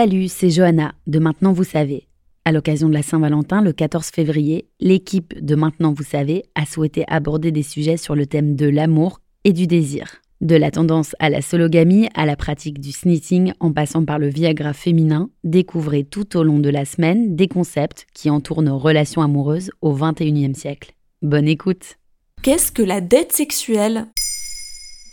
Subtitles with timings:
[0.00, 2.08] Salut, c'est Johanna de Maintenant Vous savez.
[2.46, 7.04] À l'occasion de la Saint-Valentin, le 14 février, l'équipe de Maintenant Vous savez a souhaité
[7.06, 10.22] aborder des sujets sur le thème de l'amour et du désir.
[10.40, 14.28] De la tendance à la sologamie à la pratique du snitting en passant par le
[14.28, 19.20] Viagra féminin, découvrez tout au long de la semaine des concepts qui entourent nos relations
[19.20, 20.94] amoureuses au XXIe siècle.
[21.20, 21.98] Bonne écoute
[22.42, 24.06] Qu'est-ce que la dette sexuelle?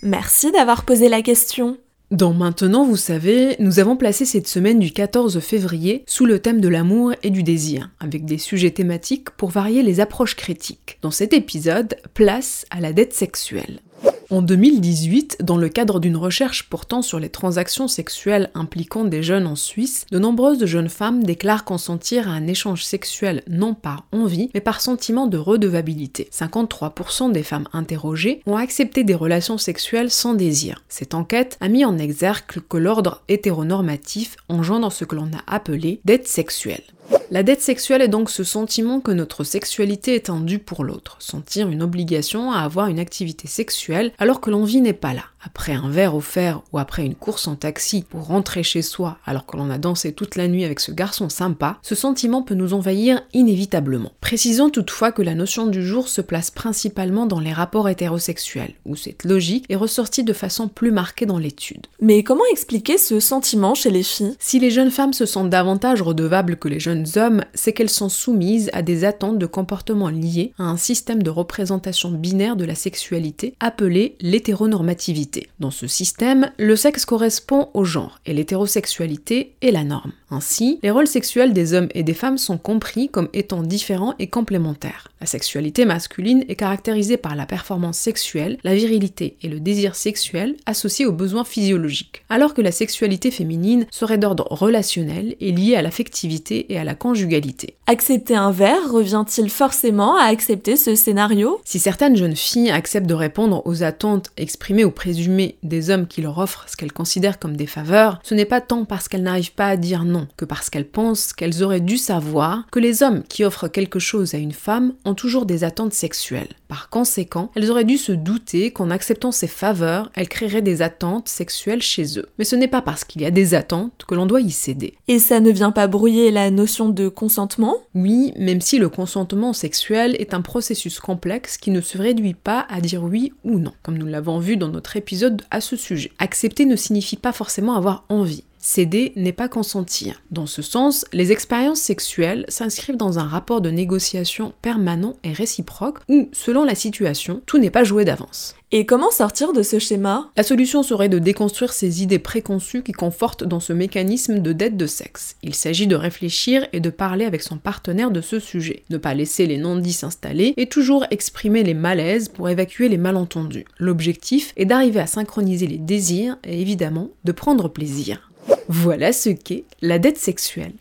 [0.02, 1.78] Merci d'avoir posé la question.
[2.10, 6.62] Dans Maintenant, vous savez, nous avons placé cette semaine du 14 février sous le thème
[6.62, 11.00] de l'amour et du désir, avec des sujets thématiques pour varier les approches critiques.
[11.02, 13.82] Dans cet épisode, place à la dette sexuelle.
[14.30, 19.48] En 2018, dans le cadre d'une recherche portant sur les transactions sexuelles impliquant des jeunes
[19.48, 24.50] en Suisse, de nombreuses jeunes femmes déclarent consentir à un échange sexuel non par envie,
[24.54, 26.28] mais par sentiment de redevabilité.
[26.34, 30.84] 53% des femmes interrogées ont accepté des relations sexuelles sans désir.
[30.90, 36.02] Cette enquête a mis en exergue que l'ordre hétéronormatif engendre ce que l'on a appelé
[36.04, 36.84] dette sexuelle.
[37.30, 41.18] La dette sexuelle est donc ce sentiment que notre sexualité est un dû pour l'autre,
[41.20, 45.24] sentir une obligation à avoir une activité sexuelle alors que l'envie n'est pas là.
[45.48, 49.46] Après un verre offert ou après une course en taxi pour rentrer chez soi alors
[49.46, 52.74] que l'on a dansé toute la nuit avec ce garçon sympa, ce sentiment peut nous
[52.74, 54.12] envahir inévitablement.
[54.20, 58.98] Précisons toutefois que la notion du jour se place principalement dans les rapports hétérosexuels, où
[58.98, 61.88] cette logique est ressortie de façon plus marquée dans l'étude.
[62.02, 64.36] Mais comment expliquer ce sentiment chez les filles?
[64.40, 68.10] Si les jeunes femmes se sentent davantage redevables que les jeunes hommes, c'est qu'elles sont
[68.10, 72.76] soumises à des attentes de comportement liés à un système de représentation binaire de la
[72.76, 75.37] sexualité appelé l'hétéronormativité.
[75.60, 80.12] Dans ce système, le sexe correspond au genre et l'hétérosexualité est la norme.
[80.30, 84.28] Ainsi, les rôles sexuels des hommes et des femmes sont compris comme étant différents et
[84.28, 85.08] complémentaires.
[85.22, 90.56] La sexualité masculine est caractérisée par la performance sexuelle, la virilité et le désir sexuel
[90.66, 95.82] associés aux besoins physiologiques, alors que la sexualité féminine serait d'ordre relationnel et liée à
[95.82, 97.76] l'affectivité et à la conjugalité.
[97.88, 101.60] Accepter un verre revient-il forcément à accepter ce scénario?
[101.64, 105.17] Si certaines jeunes filles acceptent de répondre aux attentes exprimées ou présumées
[105.64, 108.86] des hommes qui leur offrent ce qu'elles considèrent comme des faveurs, ce n'est pas tant
[108.86, 112.66] parce qu'elles n'arrivent pas à dire non que parce qu'elles pensent qu'elles auraient dû savoir
[112.72, 116.56] que les hommes qui offrent quelque chose à une femme ont toujours des attentes sexuelles.
[116.68, 121.30] Par conséquent, elles auraient dû se douter qu'en acceptant ces faveurs, elles créeraient des attentes
[121.30, 122.28] sexuelles chez eux.
[122.38, 124.96] Mais ce n'est pas parce qu'il y a des attentes que l'on doit y céder.
[125.08, 127.78] Et ça ne vient pas brouiller la notion de consentement?
[127.96, 132.66] Oui, même si le consentement sexuel est un processus complexe qui ne se réduit pas
[132.70, 135.07] à dire oui ou non, comme nous l'avons vu dans notre épisode
[135.52, 136.12] à ce sujet.
[136.20, 138.44] Accepter ne signifie pas forcément avoir envie.
[138.70, 140.22] Céder n'est pas consentir.
[140.30, 146.00] Dans ce sens, les expériences sexuelles s'inscrivent dans un rapport de négociation permanent et réciproque
[146.10, 148.56] où, selon la situation, tout n'est pas joué d'avance.
[148.74, 150.30] Et comment sortir de ce schéma?
[150.36, 154.76] La solution serait de déconstruire ces idées préconçues qui confortent dans ce mécanisme de dette
[154.76, 155.38] de sexe.
[155.44, 159.14] Il s'agit de réfléchir et de parler avec son partenaire de ce sujet, ne pas
[159.14, 163.64] laisser les non-dits s'installer et toujours exprimer les malaises pour évacuer les malentendus.
[163.80, 168.30] L'objectif est d'arriver à synchroniser les désirs et évidemment de prendre plaisir.
[168.70, 170.74] Voilà ce qu'est la dette sexuelle.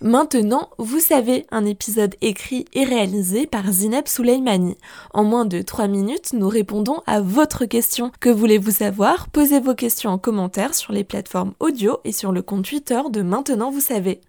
[0.00, 4.76] Maintenant, vous savez, un épisode écrit et réalisé par Zineb Souleimani.
[5.12, 8.10] En moins de 3 minutes, nous répondons à votre question.
[8.20, 9.28] Que voulez-vous savoir?
[9.28, 13.22] Posez vos questions en commentaire sur les plateformes audio et sur le compte Twitter de
[13.22, 14.20] Maintenant, vous savez.